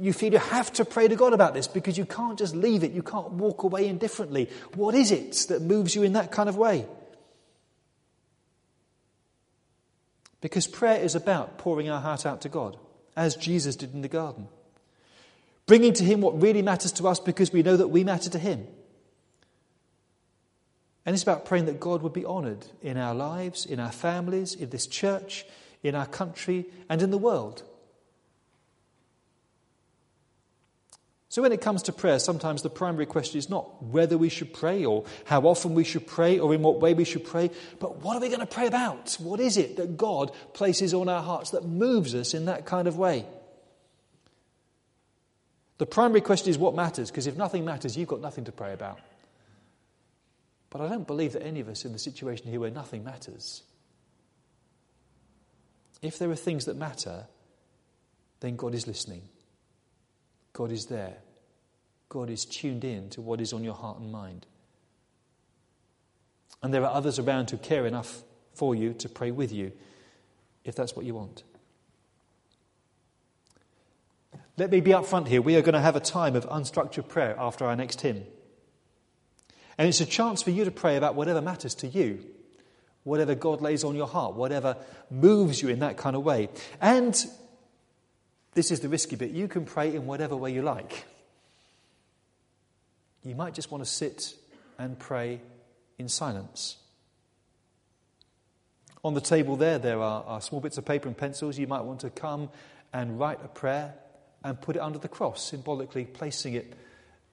you 0.00 0.12
feel 0.12 0.32
you 0.32 0.38
have 0.38 0.72
to 0.74 0.84
pray 0.84 1.08
to 1.08 1.16
God 1.16 1.32
about 1.32 1.54
this 1.54 1.66
because 1.66 1.98
you 1.98 2.04
can't 2.04 2.38
just 2.38 2.54
leave 2.54 2.84
it. 2.84 2.92
You 2.92 3.02
can't 3.02 3.32
walk 3.32 3.64
away 3.64 3.88
indifferently. 3.88 4.48
What 4.74 4.94
is 4.94 5.10
it 5.10 5.46
that 5.48 5.62
moves 5.62 5.94
you 5.94 6.02
in 6.02 6.12
that 6.12 6.30
kind 6.30 6.48
of 6.48 6.56
way? 6.56 6.86
Because 10.40 10.66
prayer 10.66 11.00
is 11.00 11.14
about 11.14 11.58
pouring 11.58 11.88
our 11.88 12.00
heart 12.00 12.26
out 12.26 12.42
to 12.42 12.48
God, 12.48 12.76
as 13.16 13.36
Jesus 13.36 13.76
did 13.76 13.94
in 13.94 14.02
the 14.02 14.08
garden. 14.08 14.48
Bringing 15.66 15.92
to 15.94 16.04
Him 16.04 16.20
what 16.20 16.40
really 16.40 16.62
matters 16.62 16.92
to 16.92 17.08
us 17.08 17.20
because 17.20 17.52
we 17.52 17.62
know 17.62 17.76
that 17.76 17.88
we 17.88 18.04
matter 18.04 18.30
to 18.30 18.38
Him. 18.38 18.66
And 21.06 21.14
it's 21.14 21.22
about 21.22 21.44
praying 21.44 21.66
that 21.66 21.80
God 21.80 22.02
would 22.02 22.12
be 22.12 22.26
honoured 22.26 22.66
in 22.82 22.96
our 22.96 23.14
lives, 23.14 23.66
in 23.66 23.80
our 23.80 23.90
families, 23.90 24.54
in 24.54 24.70
this 24.70 24.86
church, 24.86 25.44
in 25.82 25.94
our 25.94 26.06
country, 26.06 26.66
and 26.88 27.02
in 27.02 27.10
the 27.10 27.18
world. 27.18 27.64
So, 31.32 31.40
when 31.40 31.52
it 31.52 31.62
comes 31.62 31.84
to 31.84 31.94
prayer, 31.94 32.18
sometimes 32.18 32.60
the 32.60 32.68
primary 32.68 33.06
question 33.06 33.38
is 33.38 33.48
not 33.48 33.82
whether 33.84 34.18
we 34.18 34.28
should 34.28 34.52
pray 34.52 34.84
or 34.84 35.06
how 35.24 35.40
often 35.46 35.72
we 35.72 35.82
should 35.82 36.06
pray 36.06 36.38
or 36.38 36.52
in 36.52 36.60
what 36.60 36.78
way 36.78 36.92
we 36.92 37.06
should 37.06 37.24
pray, 37.24 37.50
but 37.80 38.02
what 38.02 38.18
are 38.18 38.20
we 38.20 38.28
going 38.28 38.40
to 38.40 38.46
pray 38.46 38.66
about? 38.66 39.16
What 39.18 39.40
is 39.40 39.56
it 39.56 39.78
that 39.78 39.96
God 39.96 40.30
places 40.52 40.92
on 40.92 41.08
our 41.08 41.22
hearts 41.22 41.52
that 41.52 41.64
moves 41.64 42.14
us 42.14 42.34
in 42.34 42.44
that 42.44 42.66
kind 42.66 42.86
of 42.86 42.98
way? 42.98 43.24
The 45.78 45.86
primary 45.86 46.20
question 46.20 46.50
is 46.50 46.58
what 46.58 46.74
matters, 46.74 47.10
because 47.10 47.26
if 47.26 47.34
nothing 47.34 47.64
matters, 47.64 47.96
you've 47.96 48.08
got 48.08 48.20
nothing 48.20 48.44
to 48.44 48.52
pray 48.52 48.74
about. 48.74 49.00
But 50.68 50.82
I 50.82 50.88
don't 50.88 51.06
believe 51.06 51.32
that 51.32 51.46
any 51.46 51.60
of 51.60 51.68
us 51.70 51.86
in 51.86 51.94
the 51.94 51.98
situation 51.98 52.50
here 52.50 52.60
where 52.60 52.70
nothing 52.70 53.04
matters. 53.04 53.62
If 56.02 56.18
there 56.18 56.30
are 56.30 56.36
things 56.36 56.66
that 56.66 56.76
matter, 56.76 57.24
then 58.40 58.56
God 58.56 58.74
is 58.74 58.86
listening. 58.86 59.22
God 60.52 60.70
is 60.70 60.86
there. 60.86 61.18
God 62.08 62.28
is 62.28 62.44
tuned 62.44 62.84
in 62.84 63.08
to 63.10 63.20
what 63.20 63.40
is 63.40 63.52
on 63.52 63.64
your 63.64 63.74
heart 63.74 63.98
and 63.98 64.12
mind. 64.12 64.46
And 66.62 66.72
there 66.72 66.84
are 66.84 66.94
others 66.94 67.18
around 67.18 67.50
who 67.50 67.56
care 67.56 67.86
enough 67.86 68.22
for 68.54 68.74
you 68.74 68.92
to 68.94 69.08
pray 69.08 69.30
with 69.30 69.52
you 69.52 69.72
if 70.64 70.74
that's 70.74 70.94
what 70.94 71.04
you 71.06 71.14
want. 71.14 71.42
Let 74.58 74.70
me 74.70 74.80
be 74.80 74.90
upfront 74.90 75.28
here. 75.28 75.40
We 75.40 75.56
are 75.56 75.62
going 75.62 75.72
to 75.72 75.80
have 75.80 75.96
a 75.96 76.00
time 76.00 76.36
of 76.36 76.48
unstructured 76.48 77.08
prayer 77.08 77.34
after 77.38 77.64
our 77.64 77.74
next 77.74 78.02
hymn. 78.02 78.24
And 79.78 79.88
it's 79.88 80.00
a 80.00 80.06
chance 80.06 80.42
for 80.42 80.50
you 80.50 80.64
to 80.64 80.70
pray 80.70 80.96
about 80.96 81.14
whatever 81.14 81.40
matters 81.40 81.74
to 81.76 81.88
you, 81.88 82.22
whatever 83.04 83.34
God 83.34 83.62
lays 83.62 83.82
on 83.82 83.96
your 83.96 84.06
heart, 84.06 84.34
whatever 84.34 84.76
moves 85.10 85.62
you 85.62 85.70
in 85.70 85.78
that 85.78 85.96
kind 85.96 86.14
of 86.14 86.22
way. 86.22 86.50
And 86.80 87.16
this 88.54 88.70
is 88.70 88.80
the 88.80 88.88
risky 88.88 89.16
bit 89.16 89.30
you 89.30 89.48
can 89.48 89.64
pray 89.64 89.94
in 89.94 90.06
whatever 90.06 90.36
way 90.36 90.52
you 90.52 90.62
like. 90.62 91.04
You 93.24 93.34
might 93.34 93.54
just 93.54 93.70
want 93.70 93.84
to 93.84 93.90
sit 93.90 94.34
and 94.78 94.98
pray 94.98 95.40
in 95.98 96.08
silence. 96.08 96.76
On 99.04 99.14
the 99.14 99.20
table 99.20 99.56
there, 99.56 99.78
there 99.78 100.00
are, 100.00 100.24
are, 100.24 100.40
small 100.40 100.60
bits 100.60 100.78
of 100.78 100.84
paper 100.84 101.08
and 101.08 101.16
pencils. 101.16 101.58
You 101.58 101.66
might 101.66 101.82
want 101.82 102.00
to 102.00 102.10
come 102.10 102.50
and 102.92 103.18
write 103.18 103.38
a 103.44 103.48
prayer 103.48 103.94
and 104.44 104.60
put 104.60 104.76
it 104.76 104.80
under 104.80 104.98
the 104.98 105.08
cross, 105.08 105.44
symbolically 105.44 106.04
placing 106.04 106.54
it 106.54 106.74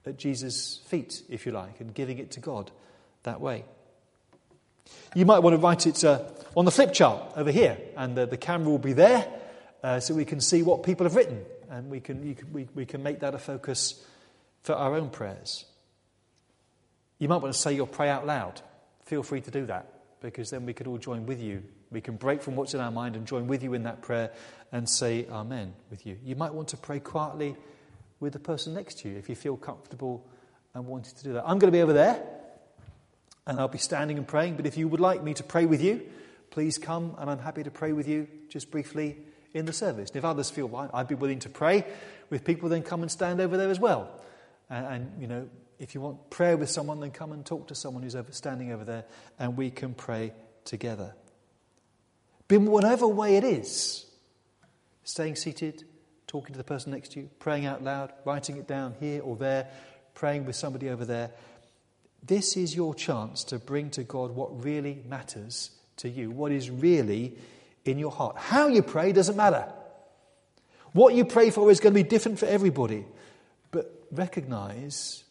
at 0.06 0.16
Jesus' 0.16 0.80
feet, 0.86 1.22
if 1.28 1.44
you 1.44 1.52
like, 1.52 1.80
and 1.80 1.92
giving 1.92 2.18
it 2.18 2.30
to 2.32 2.40
God 2.40 2.70
that 3.24 3.40
way. 3.40 3.64
You 5.14 5.26
might 5.26 5.40
want 5.40 5.54
to 5.54 5.58
write 5.58 5.86
it 5.86 6.02
uh, 6.04 6.22
on 6.56 6.64
the 6.64 6.70
flip 6.70 6.92
chart 6.92 7.32
over 7.36 7.50
here, 7.50 7.78
and 7.96 8.16
the, 8.16 8.26
the 8.26 8.36
camera 8.36 8.70
will 8.70 8.78
be 8.78 8.92
there 8.92 9.26
uh, 9.82 10.00
so 10.00 10.14
we 10.14 10.24
can 10.24 10.40
see 10.40 10.62
what 10.62 10.82
people 10.82 11.04
have 11.04 11.16
written, 11.16 11.44
and 11.70 11.90
we 11.90 12.00
can, 12.00 12.34
can, 12.34 12.52
we, 12.52 12.68
we 12.74 12.86
can 12.86 13.02
make 13.02 13.20
that 13.20 13.34
a 13.34 13.38
focus 13.38 14.04
for 14.62 14.74
our 14.74 14.94
own 14.94 15.10
prayers. 15.10 15.64
You 17.18 17.28
might 17.28 17.38
want 17.38 17.54
to 17.54 17.60
say 17.60 17.74
your 17.74 17.86
prayer 17.86 18.12
out 18.12 18.26
loud. 18.26 18.60
Feel 19.04 19.22
free 19.22 19.40
to 19.40 19.50
do 19.50 19.66
that, 19.66 19.86
because 20.20 20.50
then 20.50 20.66
we 20.66 20.72
could 20.72 20.86
all 20.86 20.98
join 20.98 21.26
with 21.26 21.40
you. 21.40 21.62
We 21.90 22.00
can 22.00 22.16
break 22.16 22.42
from 22.42 22.56
what's 22.56 22.74
in 22.74 22.80
our 22.80 22.90
mind 22.90 23.16
and 23.16 23.26
join 23.26 23.46
with 23.46 23.62
you 23.62 23.74
in 23.74 23.82
that 23.84 24.02
prayer 24.02 24.30
and 24.70 24.88
say 24.88 25.26
Amen 25.30 25.74
with 25.90 26.06
you. 26.06 26.16
You 26.24 26.36
might 26.36 26.54
want 26.54 26.68
to 26.68 26.76
pray 26.76 27.00
quietly 27.00 27.56
with 28.20 28.32
the 28.32 28.38
person 28.38 28.74
next 28.74 29.00
to 29.00 29.08
you 29.08 29.16
if 29.16 29.28
you 29.28 29.34
feel 29.34 29.56
comfortable 29.56 30.24
and 30.74 30.86
wanted 30.86 31.16
to 31.16 31.24
do 31.24 31.32
that. 31.32 31.42
I'm 31.44 31.58
going 31.58 31.72
to 31.72 31.76
be 31.76 31.82
over 31.82 31.92
there 31.92 32.22
and 33.46 33.58
I'll 33.58 33.66
be 33.66 33.78
standing 33.78 34.18
and 34.18 34.28
praying, 34.28 34.56
but 34.56 34.66
if 34.66 34.76
you 34.76 34.86
would 34.86 35.00
like 35.00 35.24
me 35.24 35.34
to 35.34 35.42
pray 35.42 35.66
with 35.66 35.82
you, 35.82 36.02
please 36.50 36.78
come 36.78 37.16
and 37.18 37.28
I'm 37.28 37.38
happy 37.40 37.64
to 37.64 37.70
pray 37.70 37.92
with 37.92 38.06
you 38.06 38.28
just 38.48 38.70
briefly 38.70 39.16
in 39.52 39.66
the 39.66 39.72
service. 39.72 40.10
And 40.10 40.16
if 40.16 40.24
others 40.24 40.50
feel 40.50 40.68
right, 40.68 40.90
I'd 40.92 41.08
be 41.08 41.14
willing 41.14 41.40
to 41.40 41.48
pray 41.48 41.84
with 42.28 42.44
people, 42.44 42.68
then 42.68 42.82
come 42.82 43.02
and 43.02 43.10
stand 43.10 43.40
over 43.40 43.56
there 43.56 43.70
as 43.70 43.80
well. 43.80 44.10
And, 44.68 44.86
and 44.86 45.20
you 45.20 45.26
know, 45.26 45.48
if 45.78 45.94
you 45.94 46.00
want 46.00 46.30
prayer 46.30 46.56
with 46.56 46.70
someone, 46.70 47.00
then 47.00 47.10
come 47.10 47.32
and 47.32 47.44
talk 47.44 47.68
to 47.68 47.74
someone 47.74 48.02
who's 48.02 48.14
over, 48.14 48.30
standing 48.32 48.70
over 48.72 48.84
there 48.84 49.04
and 49.38 49.56
we 49.56 49.70
can 49.70 49.94
pray 49.94 50.32
together. 50.64 51.14
But 52.48 52.60
whatever 52.60 53.08
way 53.08 53.36
it 53.36 53.44
is, 53.44 54.06
staying 55.04 55.36
seated, 55.36 55.84
talking 56.26 56.52
to 56.52 56.58
the 56.58 56.64
person 56.64 56.92
next 56.92 57.12
to 57.12 57.20
you, 57.20 57.30
praying 57.38 57.66
out 57.66 57.82
loud, 57.82 58.12
writing 58.24 58.56
it 58.56 58.66
down 58.68 58.94
here 59.00 59.22
or 59.22 59.36
there, 59.36 59.68
praying 60.14 60.44
with 60.44 60.56
somebody 60.56 60.88
over 60.88 61.04
there. 61.04 61.30
This 62.22 62.56
is 62.56 62.76
your 62.76 62.94
chance 62.94 63.44
to 63.44 63.58
bring 63.58 63.90
to 63.90 64.04
God 64.04 64.32
what 64.32 64.64
really 64.64 65.02
matters 65.08 65.70
to 65.96 66.08
you, 66.08 66.30
what 66.30 66.52
is 66.52 66.70
really 66.70 67.36
in 67.84 67.98
your 67.98 68.10
heart. 68.10 68.36
How 68.36 68.68
you 68.68 68.82
pray 68.82 69.12
doesn't 69.12 69.36
matter. 69.36 69.70
What 70.92 71.14
you 71.14 71.24
pray 71.24 71.50
for 71.50 71.70
is 71.70 71.80
going 71.80 71.94
to 71.94 72.02
be 72.02 72.08
different 72.08 72.38
for 72.38 72.46
everybody. 72.46 73.06
But 73.70 74.06
recognize 74.10 75.24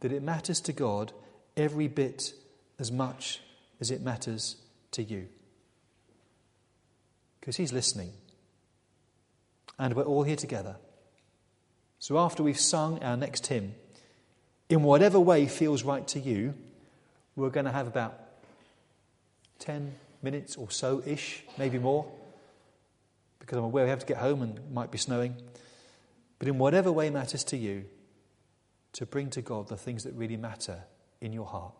that 0.00 0.12
it 0.12 0.22
matters 0.22 0.60
to 0.62 0.72
God 0.72 1.12
every 1.56 1.88
bit 1.88 2.32
as 2.78 2.90
much 2.90 3.40
as 3.80 3.90
it 3.90 4.02
matters 4.02 4.56
to 4.92 5.02
you. 5.02 5.28
Because 7.38 7.56
He's 7.56 7.72
listening 7.72 8.12
and 9.78 9.94
we're 9.94 10.04
all 10.04 10.22
here 10.22 10.36
together. 10.36 10.76
So 11.98 12.18
after 12.18 12.42
we've 12.42 12.60
sung 12.60 13.02
our 13.02 13.16
next 13.16 13.46
hymn, 13.46 13.74
in 14.68 14.82
whatever 14.82 15.18
way 15.18 15.46
feels 15.46 15.82
right 15.82 16.06
to 16.08 16.20
you, 16.20 16.54
we're 17.34 17.50
going 17.50 17.66
to 17.66 17.72
have 17.72 17.86
about 17.86 18.18
10 19.58 19.94
minutes 20.22 20.56
or 20.56 20.70
so 20.70 21.02
ish, 21.06 21.44
maybe 21.58 21.78
more, 21.78 22.06
because 23.38 23.58
I'm 23.58 23.64
aware 23.64 23.84
we 23.84 23.90
have 23.90 24.00
to 24.00 24.06
get 24.06 24.18
home 24.18 24.42
and 24.42 24.58
it 24.58 24.70
might 24.70 24.90
be 24.90 24.98
snowing. 24.98 25.36
But 26.38 26.48
in 26.48 26.58
whatever 26.58 26.90
way 26.90 27.10
matters 27.10 27.44
to 27.44 27.56
you, 27.56 27.84
to 28.92 29.06
bring 29.06 29.30
to 29.30 29.42
God 29.42 29.68
the 29.68 29.76
things 29.76 30.04
that 30.04 30.14
really 30.14 30.36
matter 30.36 30.84
in 31.20 31.32
your 31.32 31.46
heart. 31.46 31.74